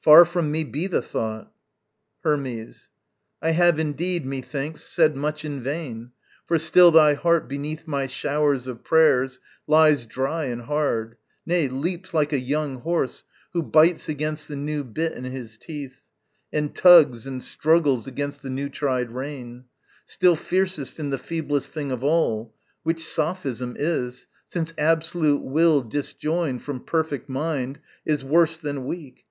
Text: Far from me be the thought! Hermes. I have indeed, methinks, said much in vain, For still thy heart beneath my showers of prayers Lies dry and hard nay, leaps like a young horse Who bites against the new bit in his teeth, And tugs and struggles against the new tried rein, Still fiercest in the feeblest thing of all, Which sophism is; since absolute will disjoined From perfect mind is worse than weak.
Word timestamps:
Far 0.00 0.24
from 0.24 0.50
me 0.50 0.64
be 0.64 0.88
the 0.88 1.00
thought! 1.02 1.52
Hermes. 2.24 2.90
I 3.40 3.52
have 3.52 3.78
indeed, 3.78 4.26
methinks, 4.26 4.82
said 4.82 5.16
much 5.16 5.44
in 5.44 5.60
vain, 5.62 6.10
For 6.48 6.58
still 6.58 6.90
thy 6.90 7.14
heart 7.14 7.46
beneath 7.48 7.86
my 7.86 8.08
showers 8.08 8.66
of 8.66 8.82
prayers 8.82 9.38
Lies 9.68 10.04
dry 10.04 10.46
and 10.46 10.62
hard 10.62 11.16
nay, 11.46 11.68
leaps 11.68 12.12
like 12.12 12.32
a 12.32 12.40
young 12.40 12.80
horse 12.80 13.22
Who 13.52 13.62
bites 13.62 14.08
against 14.08 14.48
the 14.48 14.56
new 14.56 14.82
bit 14.82 15.12
in 15.12 15.22
his 15.22 15.56
teeth, 15.56 16.02
And 16.52 16.74
tugs 16.74 17.24
and 17.28 17.40
struggles 17.40 18.08
against 18.08 18.42
the 18.42 18.50
new 18.50 18.68
tried 18.68 19.12
rein, 19.12 19.66
Still 20.06 20.34
fiercest 20.34 20.98
in 20.98 21.10
the 21.10 21.18
feeblest 21.18 21.72
thing 21.72 21.92
of 21.92 22.02
all, 22.02 22.52
Which 22.82 23.04
sophism 23.06 23.76
is; 23.78 24.26
since 24.44 24.74
absolute 24.76 25.42
will 25.44 25.82
disjoined 25.82 26.64
From 26.64 26.80
perfect 26.80 27.28
mind 27.28 27.78
is 28.04 28.24
worse 28.24 28.58
than 28.58 28.84
weak. 28.84 29.24